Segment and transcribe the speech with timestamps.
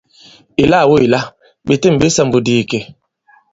[0.63, 1.21] Èlâ-o èla!
[1.65, 2.79] Ɓè têm ɓe sāmbu àdì ìkè.